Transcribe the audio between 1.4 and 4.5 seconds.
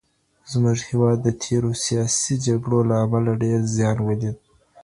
تېرو سياسي جګړو له امله ډېر زيان وليد.